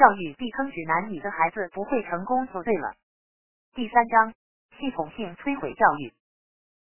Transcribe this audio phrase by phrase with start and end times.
[0.00, 2.94] 教育避坑指南，你的孩子不会成功就对了。
[3.74, 4.32] 第三章，
[4.78, 6.14] 系统性摧毁教育。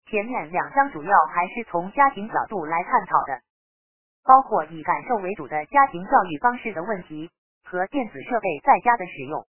[0.09, 3.39] 前面两章主要还是从家庭角度来探讨的，
[4.23, 7.29] 包括以感受为主的家庭教育方式的问题
[7.63, 9.45] 和电子设备在家的使用。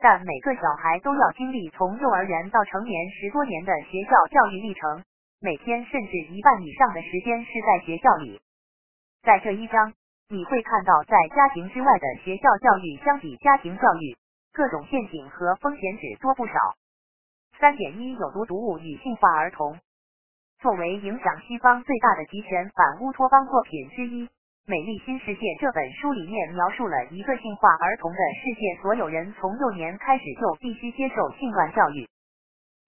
[0.00, 5.04] 但每个小孩都要经历从幼儿园到成年十多年的学校教育历程，
[5.40, 8.40] 每天甚至一半以上的时间是在学校里。
[9.22, 9.94] 在这一章，
[10.32, 14.16] 你会看到在家庭之外的学校教育相比家庭教育，
[14.52, 16.54] 各种陷阱和风险只多不少。
[17.58, 19.76] 三点一有毒毒物与性化儿童，
[20.60, 24.24] 作为影响西方最大的极权反乌托邦作品之一，
[24.66, 32.06] 《美丽新世界》这本书里面描述了一个性化儿童的世界，所有人从幼年开始就必须接受性乱教育。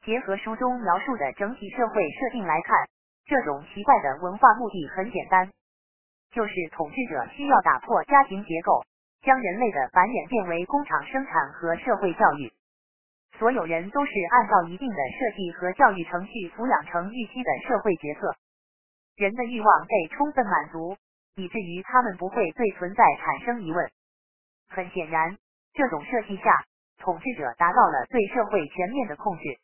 [0.06, 2.86] 结合书中描述的整体社会设定来看，
[3.26, 5.50] 这种奇怪的文化目的很简单，
[6.32, 8.82] 就是统治者需要打破家庭结构，
[9.22, 12.50] 将人类的繁衍变为工厂生产和社会教育。
[13.38, 18.34] 所有人都是按照一定的设计和教育程序抚养成预期的社会角色，
[19.16, 20.96] 人的欲望被充分满足，
[21.36, 23.90] 以至于他们不会对存在产生疑问。
[24.68, 25.36] 很显然，
[25.74, 26.64] 这种设计下，
[26.98, 29.58] 统治者达到了对社会全面的控制。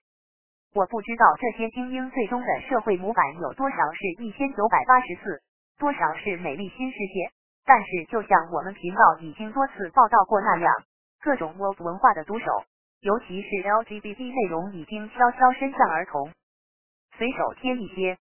[0.75, 5.41] 我不知道这些精英最终的社会模板有多少是一千九百八十四，
[5.79, 7.33] 多少是美丽新世界。
[7.65, 10.73] 但是，就像我们频道已经多次报道过那样，
[11.21, 12.65] 各种 Woke 文化的毒手。
[13.01, 16.33] 尤其是 LGBT 内容已经悄悄伸向儿童，
[17.17, 18.19] 随手贴一些。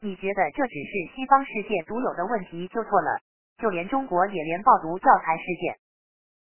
[0.00, 3.18] 你觉得这只是西方世界独有的问题就错了，
[3.58, 5.76] 就连中国也连爆毒教材事件，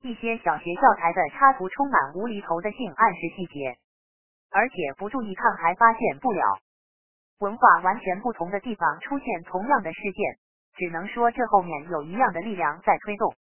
[0.02, 3.76] 一些小学教材的插图充满无厘头的性暗示细节，
[4.52, 6.60] 而且不注意看还发现不了。
[7.40, 10.38] 文化完全不同的地方出现同样的事件，
[10.76, 13.34] 只能说这后面有一样的力量在推动。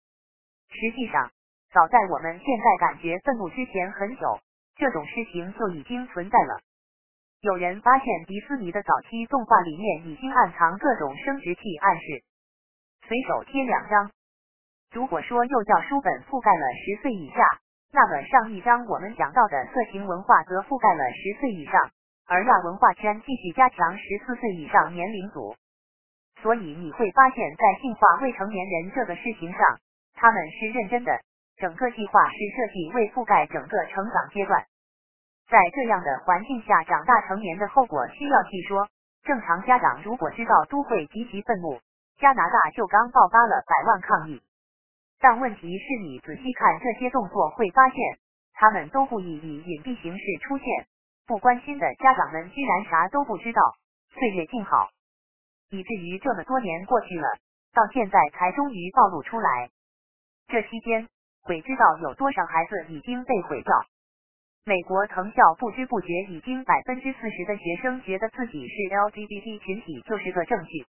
[0.70, 1.30] 实际上。
[1.74, 4.40] 早在我们现在感觉愤怒之前很久，
[4.78, 6.62] 这种事情就已经存在了。
[7.42, 12.24] 有人发现迪士尼的早期动画里面已经暗藏各种生殖器暗示。
[13.06, 14.10] 随手贴两张。
[14.94, 17.44] 如果说幼教书本覆盖了十岁以下，
[17.92, 21.92] 那么上一章我们讲到的色情文化则覆盖了十岁以上，
[22.28, 25.56] 而亚文化圈继续加强十四岁以上年龄组。
[26.42, 29.60] 所以你会发现在性化未成年人这个事情上，
[30.14, 31.12] 他们是认真的。
[31.58, 34.64] 整个计划是设计为覆盖整个成长阶段，
[35.50, 38.88] 在这样的环境下长大成年的后果需要细说。
[39.24, 41.80] 正常家长如果知道都会极其愤怒。
[42.20, 44.42] 加拿大就刚爆发了百万抗议，
[45.20, 47.98] 但问题是你仔细看这些动作会发现，
[48.54, 50.66] 他们都故意以隐蔽形式出现。
[51.28, 53.62] 不关心的家长们居然啥都不知道，
[54.10, 54.90] 岁月静好，
[55.70, 57.28] 以至于这么多年过去了，
[57.74, 59.70] 到现在才终于暴露出来。
[60.48, 61.08] 这期间。
[61.48, 63.74] 鬼知道有多少孩子已经被毁掉。
[64.66, 70.86] 美国藤校不知不觉已经百分之四十的学生觉得自己是 LGBT 群体就是个证据。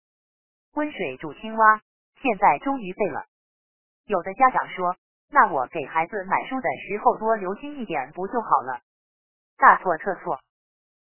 [0.75, 1.81] 温水煮青蛙，
[2.21, 3.25] 现在终于废了。
[4.05, 4.95] 有的家长说
[5.29, 8.79] ：“那我给孩子买书的时候多留心一点不就好了？”
[9.57, 10.39] 大错特错。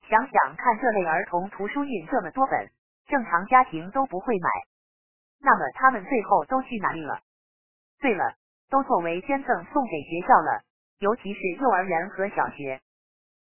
[0.09, 2.71] 想想看，这类儿童图书印这么多本，
[3.07, 4.51] 正常家庭都不会买。
[5.41, 7.21] 那么他们最后都去哪里了？
[8.01, 8.35] 对了。
[8.71, 10.61] 都作为捐赠送给学校了，
[10.99, 12.83] 尤其是幼儿园和小学。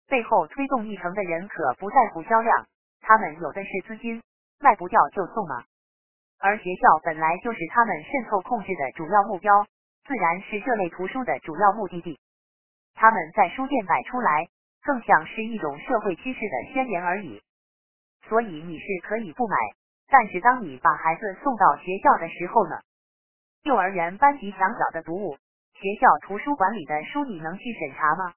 [0.07, 2.69] 背后推动议程的人可不在乎销量，
[3.01, 4.23] 他们有的是资金，
[4.61, 5.65] 卖不掉就送了。
[6.39, 9.67] 而学校本来就是他们渗透控制的主要目标，
[10.07, 12.21] 自然是这类图书的主要目的地。
[12.95, 14.47] 他们在书店摆出来，
[14.83, 17.43] 更像是一种社会趋势的宣言而已。
[18.29, 19.57] 所以你是可以不买，
[20.09, 22.81] 但是当你把孩子送到学校的时候呢？
[23.63, 25.37] 幼儿园班级墙角的读物，
[25.75, 28.35] 学校图书馆里的书，你能去审查吗？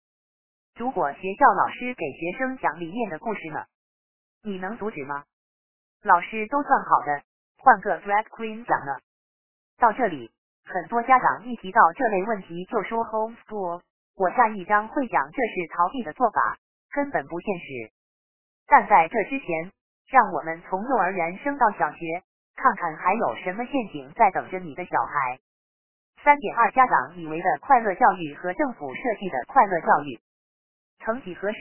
[0.75, 3.65] 如果学校老师给学生讲里面的故事呢，
[4.43, 5.25] 你能阻止吗？
[6.01, 7.23] 老师都算好的，
[7.57, 8.97] 换个 drag queen 讲呢。
[9.77, 10.31] 到这里，
[10.65, 13.81] 很多家长一提到这类问题就说 homeschool。
[14.21, 16.59] 我下一章会讲这是逃避的做法，
[16.91, 17.91] 根本不现实。
[18.67, 19.71] 但在这之前，
[20.11, 22.21] 让我们从幼儿园升到小学。
[22.53, 25.39] 看看还有什么陷阱在等着你的小孩。
[26.23, 30.19] 三点二，家长以为的快乐教育和政府设计的快乐教育，
[30.99, 31.57] 曾几何时，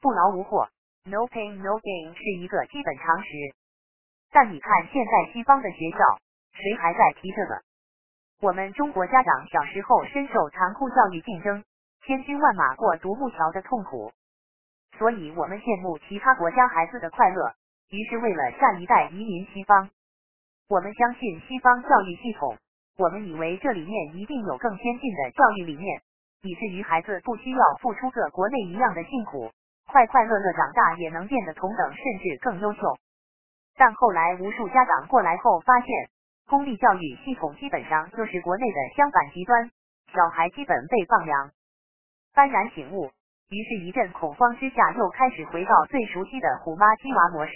[0.00, 0.68] 不劳无获
[1.04, 3.30] ，no pain no gain 是一个基本常识。
[4.32, 5.98] 但你看现在西方的学校，
[6.50, 7.62] 谁还在提这个？
[8.40, 11.62] 我们中国家长小时候深受残酷教育竞争，
[12.04, 14.12] 千军万马过独木桥的痛苦，
[14.98, 17.54] 所以我们羡慕其他国家孩子的快乐，
[17.90, 19.88] 于是为了下一代移民西方。
[20.68, 22.58] 我们相信西方教育系统，
[22.98, 26.02] 我们以为这里面一定有更先进的教育理念，
[26.42, 29.52] 以至于孩子不需要付出个国内一样的辛苦，
[29.86, 32.80] 快快乐乐长大也能变得同等甚至更优秀。
[33.76, 35.88] 但后来无数家长过来后发现，
[36.48, 39.70] 公立教育系统基本上就是国内的相反极端，
[40.12, 41.52] 小孩基本被放养。
[42.34, 43.12] 幡然醒悟，
[43.50, 47.52] 于是，一阵恐慌之下，又开始回到最熟悉的虎妈鸡娃模式，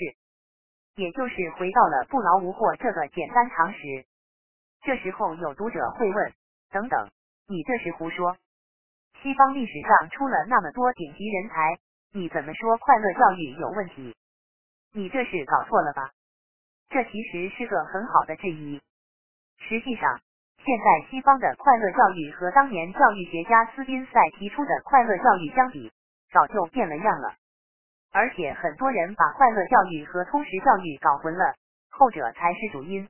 [0.96, 3.78] 也就是回到了不劳无获这个简单常识。
[4.82, 6.32] 这时候有读者会问：
[6.70, 7.10] 等等，
[7.48, 8.36] 你这是胡说？
[9.22, 11.78] 西方历史上出了那么多顶级人才，
[12.12, 14.14] 你怎么说快乐教育有问题？
[14.92, 16.12] 你这是搞错了吧？
[16.90, 18.80] 这其实是个很好的质疑。
[19.58, 20.20] 实际上，
[20.66, 25.92] 现在西方的快乐教育和当年教育学家斯宾塞提出的快乐教育相比，
[26.32, 27.34] 早就变了样了。
[28.12, 31.54] 而且很多人把快乐教育和通识教育搞混了，
[31.88, 33.08] 后者才是主因。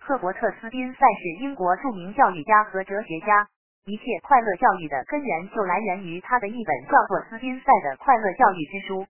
[0.00, 3.46] 赫伯特·斯宾塞是英国著名教育家和哲学家，
[3.84, 9.02] 一切快乐教育的根源就来源于他的一本叫做《斯宾塞的快乐教育之书》。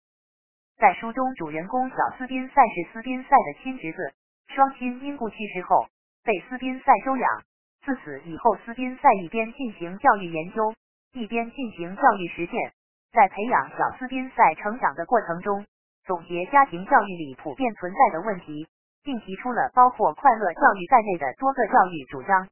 [0.76, 4.12] 在书中，主人公小斯宾塞是斯宾塞的亲侄子，
[4.48, 5.86] 双亲因故去世后
[6.22, 7.42] 被斯宾塞收养。
[7.84, 10.74] 自此以后，斯宾塞一边进行教育研究，
[11.12, 12.72] 一边进行教育实践，
[13.12, 15.66] 在培养小斯宾塞成长的过程中，
[16.04, 18.66] 总结家庭教育里普遍存在的问题。
[19.04, 22.46] 并提出了包括快乐教育在内的多个教育主张。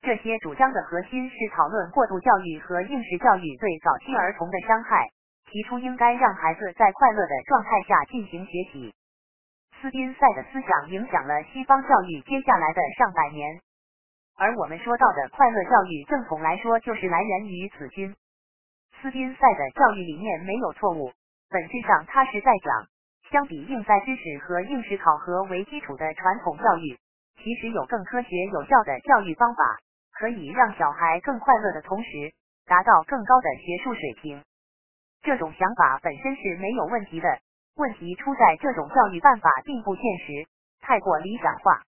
[0.00, 5.10] 这些主张的核心是讨论过度教育和应试教育对早期儿童的伤害，
[5.50, 8.94] 提出应该让孩子在快乐的状态下进行学习。
[9.80, 13.60] 斯宾塞的思想影响了西方教育接下来的上百年，
[14.38, 18.14] 而我们说到的快乐教育，正统来说就是来源于此君。
[19.00, 21.12] 斯宾塞的教育理念没有错误，
[21.48, 22.86] 本质上他是在讲。
[23.30, 26.96] 相比应在知识和应试考核为基础的传统教育，
[27.42, 29.78] 其实有更科学有效的教育方法，
[30.12, 32.32] 可以让小孩更快乐的同时，
[32.66, 34.44] 达到更高的学术水平。
[35.22, 37.40] 这种想法本身是没有问题的，
[37.74, 40.46] 问题出在这种教育办法并不现实，
[40.80, 41.82] 太过理想化。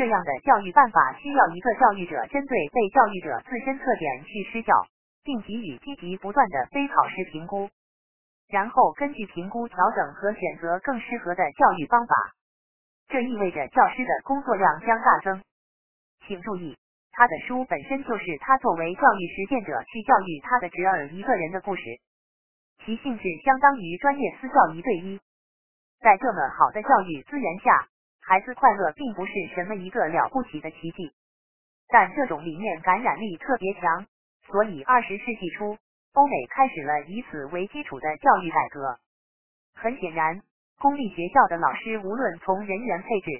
[0.00, 4.72] 这样的教育办法需要一个教育者针对被教育者自身特点去施教，
[5.22, 7.68] 并给予积极不断的非考试评估。
[8.48, 12.14] 然后根据评估调整和选择更适合的教育方法，
[13.08, 15.42] 这意味着教师的工作量将大增。
[16.26, 16.78] 请注意，
[17.12, 21.82] 他的书本身就是他作为教育实践者去教育他的侄儿一个人的故事，
[22.86, 25.20] 其性质相当于专业私教一对一。
[26.00, 27.88] 在这么好的教育资源下，
[28.20, 31.12] 孩子快乐并不是什么一个了不起的奇迹，
[31.88, 34.06] 但这种理念感染力特别强，
[34.46, 35.78] 所以二十世纪初。
[36.12, 38.98] 欧美开始了以此为基础的教育改革。
[39.74, 40.42] 很显然，
[40.80, 43.30] 公立学校的老师无论从人员配置、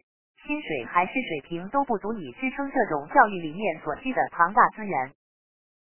[0.47, 5.13] 薪水还是水平都不足以支撑这种教育理念所需的庞大资源。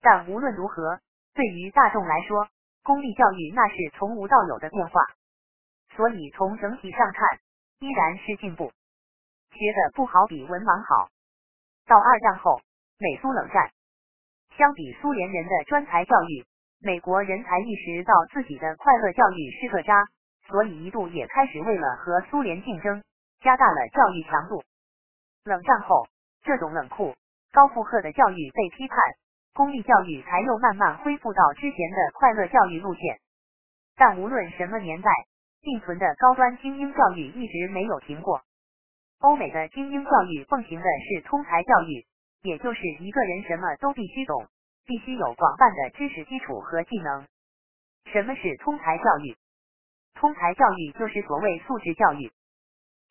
[0.00, 0.98] 但无论如何，
[1.34, 2.48] 对于大众来说，
[2.82, 5.00] 公立教育那是从无到有的变化。
[5.94, 7.38] 所以从整体上看，
[7.78, 8.72] 依然是进步。
[9.52, 11.08] 学的不好比文盲好。
[11.86, 12.60] 到二战后，
[12.98, 13.70] 美苏冷战，
[14.56, 16.44] 相比苏联人的专才教育。
[16.80, 20.08] 美国人才意识到自己的快乐教育是个渣，
[20.48, 23.02] 所以一度也开始为了和苏联竞争，
[23.40, 24.64] 加大了教育强度。
[25.44, 26.08] 冷战后，
[26.42, 27.14] 这种冷酷、
[27.52, 28.98] 高负荷的教育被批判，
[29.54, 33.20] 公立教育才又慢慢恢复到之前的快乐教育路线。
[33.94, 35.10] 但无论什么年代，
[35.60, 38.42] 并存的高端精英教育一直没有停过。
[39.22, 42.06] 欧美的精英教育奉行的是通才教育，
[42.42, 44.46] 也就是一个人什么都必须懂。
[44.84, 47.28] 必须有广泛的知识基础和技能。
[48.06, 49.36] 什么是通才教育？
[50.14, 52.32] 通才教育就是所谓素质教育，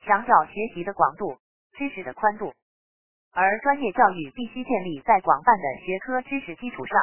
[0.02, 1.38] 强调学习的广度、
[1.78, 2.54] 知识的宽度。
[3.32, 7.00] 而专业教育必须建立在广泛的学科知识基础上。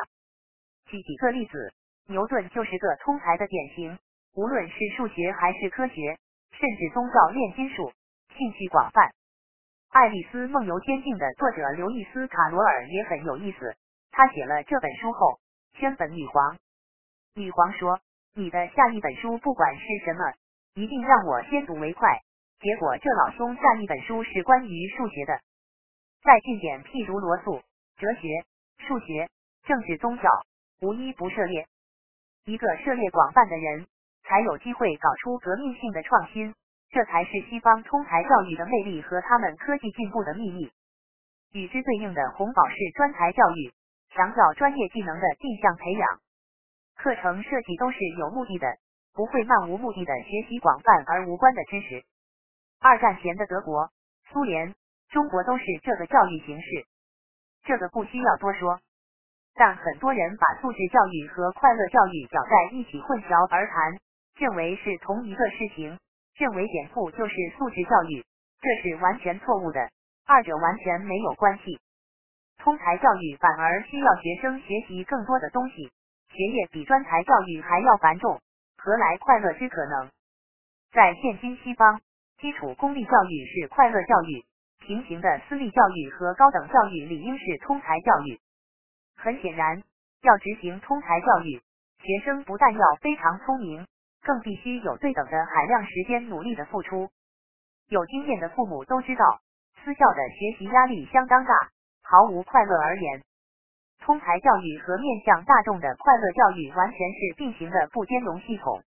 [0.84, 1.72] 举几个例子，
[2.06, 3.98] 牛顿就是个通才的典型，
[4.34, 6.18] 无论是数学还是科学，
[6.52, 7.90] 甚至宗教、炼金术，
[8.38, 9.02] 兴趣广泛。
[9.90, 13.74] 《爱丽丝梦游仙境》的作者刘易斯·卡罗尔也很有意思。
[14.12, 15.40] 他写了这本书后，
[15.74, 16.56] 宣本女皇。
[17.34, 17.98] 女皇说
[18.38, 20.32] ：“你的下一本书不管是什么，
[20.74, 22.20] 一定让我先睹为快。”
[22.62, 25.40] 结果这老兄下一本书是关于数学的。
[26.22, 27.60] 再近点，譬如罗素，
[27.96, 28.44] 哲学、
[28.86, 29.28] 数学、
[29.64, 30.30] 政治、宗教，
[30.80, 31.66] 无一不涉猎。
[32.44, 33.86] 一个涉猎广泛的人，
[34.22, 36.54] 才有机会搞出革命性的创新。
[36.90, 40.70] 这才是西方通才教育的魅力和他们科技进步的秘密。
[41.52, 43.72] 与之对应的红宝石专才教育。
[44.10, 46.08] 强调专业技能的定向培养，
[46.96, 48.66] 课程设计都是有目的的，
[49.12, 52.02] 不会漫无目的的学习广泛而无关的知识。
[52.80, 53.90] 二战前的德国、
[54.32, 54.74] 苏联、
[55.10, 56.86] 中国都是这个教育形式。
[57.64, 58.80] 这个不需要多说。
[59.54, 64.00] 但很多人把素质教育和快乐教育搅在一起混淆而谈，
[64.36, 66.00] 认为是同一个事情，
[66.38, 68.24] 认为减负就是素质教育，
[68.60, 69.90] 这是完全错误的，
[70.24, 71.80] 二者完全没有关系。
[72.58, 75.90] 通才教育反而需要学生学习更多的东西，
[76.30, 78.40] 学业比专才教育还要繁重，
[78.76, 80.10] 何来快乐之可能？
[80.92, 82.00] 在现今西方，
[82.38, 84.44] 基础公立教育是快乐教育，
[84.78, 88.40] 平行的私立教育和高等教育理应是通才教育。
[89.16, 89.82] 很显然，
[90.22, 91.60] 要执行通才教育，
[92.00, 93.86] 学生不但要非常聪明，
[94.22, 97.10] 更必须有对等的海量时间努力的付出。
[97.88, 99.40] 有经验的父母都知道，
[99.82, 101.54] 私校的学习压力相当大，
[102.02, 103.22] 毫无快乐而言。
[104.00, 108.82] 通才教育和面向大众的快乐教育完全是并行的不兼容系统。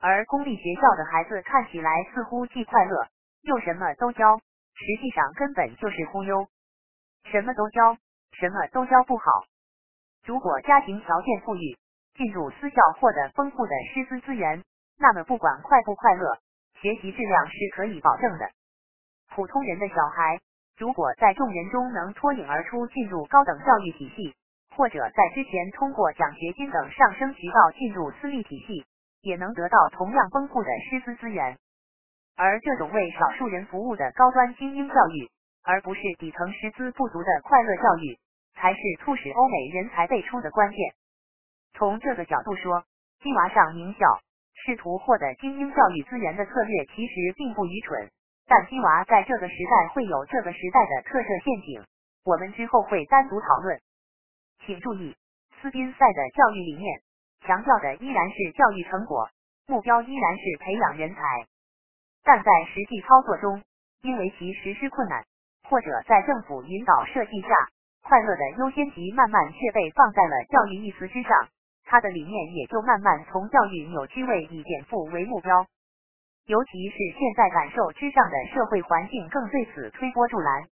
[0.00, 3.08] 而公立学校的孩子看起来似乎既快乐
[3.42, 4.38] 又什么都教，
[4.74, 6.48] 实际上根本就是忽悠，
[7.24, 7.96] 什么都教。
[8.32, 9.24] 什么都教不好。
[10.26, 11.78] 如果家庭条件富裕，
[12.16, 14.64] 进入私校获得丰富的师资资源，
[14.98, 16.38] 那么不管快不快乐，
[16.80, 18.50] 学习质量是可以保证的。
[19.30, 20.40] 普通人的小孩，
[20.78, 24.34] 如果在众人中能脱颖而出，进入高等教育体系，
[24.74, 28.84] 或者在之前通过奖学金等上升渠道进入私立体系，
[29.20, 31.58] 也能得到同样丰富的师资资源。
[32.36, 35.30] 而这种为少数人服务的高端精英教育，
[35.62, 38.18] 而不是底层师资不足的快乐教育。
[38.58, 40.78] 才是促使欧美人才辈出的关键。
[41.76, 42.84] 从这个角度说，
[43.20, 44.20] 鸡娃上名校
[44.54, 48.10] 试图获得精英教育资源的策略其实并不愚蠢。
[48.46, 51.84] 但鸡娃在这个时代会有这个时代的特色陷阱，
[52.24, 53.78] 我们之后会单独讨论。
[54.64, 55.14] 请注意，
[55.60, 57.00] 斯宾塞的教育理念
[57.46, 59.28] 强调的依然是教育成果，
[59.66, 61.20] 目标依然是培养人才，
[62.24, 63.62] 但在实际操作中，
[64.00, 65.26] 因为其实施困难，
[65.68, 67.48] 或者在政府引导设计下。
[68.06, 71.48] 快乐的优先级慢慢却被放在了教育一词之上，
[71.86, 75.66] 他的理念也就慢慢从教育扭曲为以减负为目标。
[76.44, 80.68] 尤其是现在感受之上的社会环境更对此推波助澜。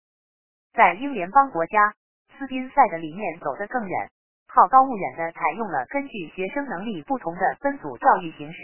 [0.73, 1.95] 在英联邦国家，
[2.37, 4.11] 斯宾塞的理念走得更远，
[4.49, 8.59] 好高骛远的采用了根据学生能力不同的分组教育形式，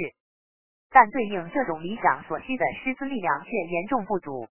[0.90, 4.48] 但对应这种理想所需的师资力量却严重不足，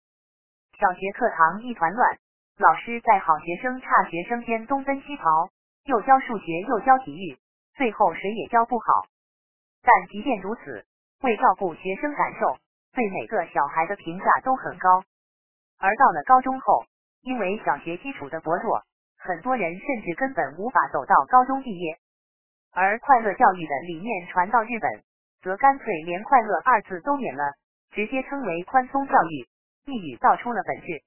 [0.79, 2.19] 小学课堂一团乱。
[2.59, 5.51] 老师在好学生、差学生间东奔西跑，
[5.87, 7.37] 又教数学又教体育，
[7.77, 8.87] 最后谁也教不好。
[9.83, 10.85] 但即便如此，
[11.23, 12.59] 为照顾学生感受，
[12.93, 15.05] 对每个小孩的评价都很高。
[15.79, 16.87] 而到了高中后，
[17.23, 18.83] 因为小学基础的薄弱，
[19.19, 21.99] 很多人甚至根本无法走到高中毕业。
[22.73, 25.03] 而快乐教育的理念传到日本，
[25.43, 27.53] 则干脆连“快乐”二字都免了，
[27.91, 29.47] 直接称为宽松教育，
[29.87, 31.03] 一语道出了本质。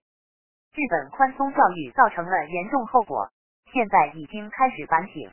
[0.74, 3.32] 日本宽松教育造成了严重后果，
[3.72, 5.32] 现在已经开始反省。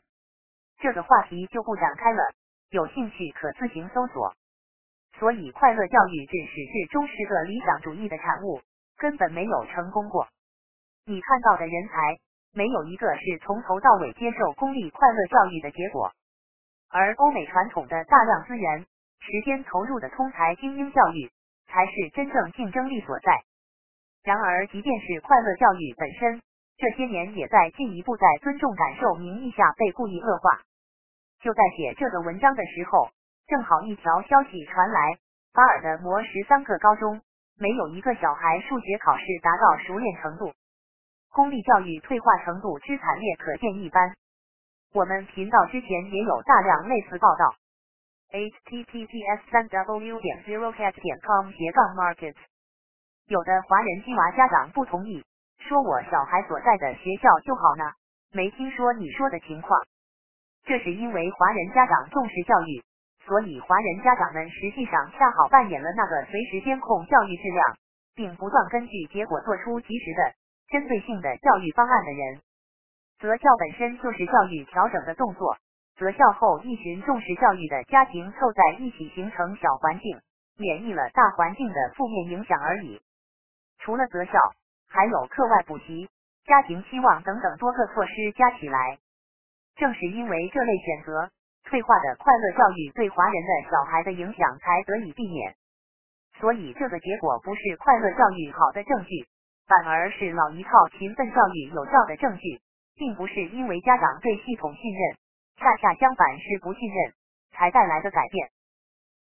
[0.79, 2.23] 这个话题就不展开了，
[2.71, 4.35] 有兴趣可自行搜索。
[5.19, 8.61] 所以，快乐教育至始至终是个理想主义的产物，
[8.97, 10.29] 根本没有成功过。
[11.07, 12.19] 你看到的人才，
[12.53, 16.13] 没有一个是从头到尾接受公立快乐教育的结果。
[16.91, 18.87] 而欧美传统的大量资源、
[19.21, 21.31] 时间投入的通才精英教育，
[21.67, 23.43] 才是真正竞争力所在。
[24.23, 26.43] 然而，即便是快乐教育本身，
[26.77, 30.61] 这些年也在进一步在尊重感受名义下被故意恶化。
[31.41, 33.11] 就在写这个文章的时候，
[33.47, 35.19] 正好一条消息传来：
[35.53, 37.21] 巴尔的摩十三个高中
[37.59, 40.53] 没有一个小孩数学考试达到熟练程度，
[41.33, 44.15] 公立教育退化程度之惨烈可见一斑。
[44.93, 47.55] 我们频道之前也有大量类似报道。
[48.31, 52.35] https 三 w 点 zero cat 点 com 斜杠 market。
[53.27, 55.25] 有的华人鸡娃家长不同意，
[55.69, 57.85] 说我小孩所在的学校就好呢，
[58.33, 59.81] 没听说你说的情况。
[60.65, 62.83] 这是因为华人家长重视教育，
[63.25, 67.77] 所以华人家长们实际上恰好扮演了那个随时监控教育质量，
[68.15, 70.35] 并不断根据结果做出及时的、
[70.69, 72.41] 针对性的教育方案的人。
[73.19, 75.57] 择校本身就是教育调整的动作，
[75.97, 80.21] 择校后一群重视教育的家庭凑在一起形成小环境，
[80.59, 83.01] 免疫了大环境的负面影响而已。
[83.79, 84.39] 除了择校，
[84.89, 86.09] 还有课外补习、
[86.45, 88.99] 家庭期望等等多个措施加起来。
[89.77, 91.31] 正是因为这类选择，
[91.65, 95.57] 退化的快乐教育对华人的小孩的影响才得以避免。
[96.39, 99.27] 所以这个结果不是快乐教育好的证据，
[99.67, 102.61] 反而是老一套勤奋教育有效的证据，
[102.95, 105.17] 并不是因为家长对系统信任，
[105.57, 107.13] 恰恰相反是不信任
[107.53, 108.51] 才带来的改变。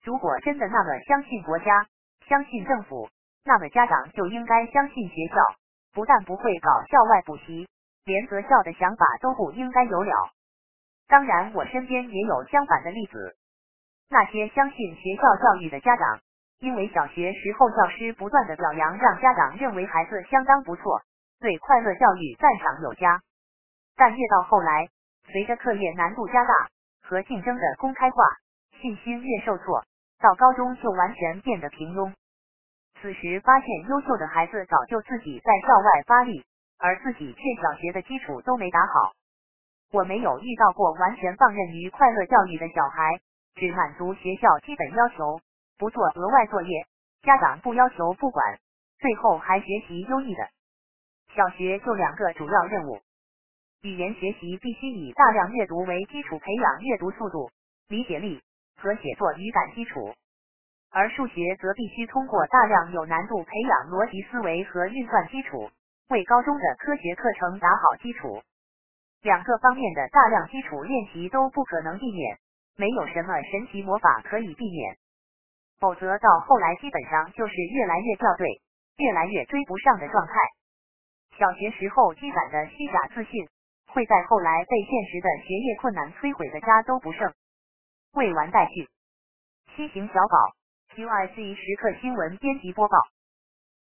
[0.03, 1.87] 如果真的那么相信国家，
[2.27, 3.09] 相信政府。
[3.47, 5.35] 那么家长就应该相信学校，
[5.93, 7.65] 不但不会搞校外补习，
[8.03, 10.11] 连择校的想法都不应该有了。
[11.07, 13.37] 当然，我身边也有相反的例子，
[14.09, 16.19] 那些相信学校教育的家长，
[16.59, 21.01] 因为小学时候教师不断的表扬，让家长认为孩子相当不错，
[21.39, 23.21] 对快乐教育赞赏有加。
[23.95, 24.89] 但越到后来，
[25.31, 26.67] 随着课业难度加大
[27.01, 28.17] 和竞争的公开化，
[28.81, 29.85] 信心越受挫，
[30.19, 32.11] 到高中就完全变得平庸。
[33.01, 36.43] 此时发现优秀的孩子早就自己在校外发力，
[36.79, 39.13] 而自己却小学的基础都没打好。
[39.91, 43.19] 我没有遇到过完全放任于快乐教育的小孩，
[43.55, 45.39] 只满足学校基本要求，
[45.77, 46.85] 不做额外作业，
[47.21, 48.59] 家长不要求不管，
[48.99, 50.49] 最后还学习优异的。
[51.35, 52.99] 小学就两个主要任务：
[53.81, 57.51] 语言学习必须以大量阅读为基础，培养阅读速度、
[57.87, 58.41] 理解力
[58.75, 60.13] 和写作语感基础；
[60.89, 65.69] 而数学则必须通过大量有难度培养逻辑思维和运算基础，
[66.09, 68.41] 为高中的科学课程打好基础。
[69.21, 72.37] 两个方面的大量基础练习都不可能避免，
[72.77, 74.97] 没有什么神奇魔法可以避免，
[75.79, 78.61] 否则到后来基本上就是越来越掉队，
[78.97, 80.33] 越来越追不上的状态。
[81.37, 83.47] 小学时候积攒的虚假自信，
[83.87, 87.33] 会在后来被现实的学业困难摧毁的家都不剩。
[88.13, 88.87] 未完待续。
[89.75, 90.53] 西行小宝
[90.97, 91.53] T.Y.C.
[91.53, 92.97] 时刻新闻编辑播报。